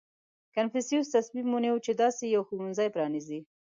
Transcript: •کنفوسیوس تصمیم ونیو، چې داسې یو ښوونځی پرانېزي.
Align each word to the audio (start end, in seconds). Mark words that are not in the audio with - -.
•کنفوسیوس 0.55 1.07
تصمیم 1.15 1.47
ونیو، 1.53 1.83
چې 1.85 1.91
داسې 2.01 2.23
یو 2.35 2.43
ښوونځی 2.47 2.87
پرانېزي. 2.95 3.39